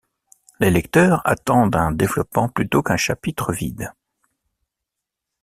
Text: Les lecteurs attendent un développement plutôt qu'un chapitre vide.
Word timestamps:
Les 0.59 0.71
lecteurs 0.71 1.21
attendent 1.25 1.75
un 1.75 1.91
développement 1.91 2.49
plutôt 2.49 2.81
qu'un 2.81 2.97
chapitre 2.97 3.53
vide. 3.53 3.93